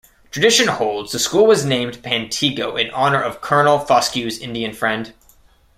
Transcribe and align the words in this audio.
Tradition 0.31 0.67
holds 0.67 1.11
the 1.11 1.19
school 1.19 1.45
was 1.45 1.63
named 1.63 2.01
Pantego 2.01 2.75
in 2.75 2.89
honor 2.89 3.21
of 3.21 3.39
Colonel 3.39 3.77
Foscue's 3.77 4.39
Indian 4.39 4.73
friend. 4.73 5.13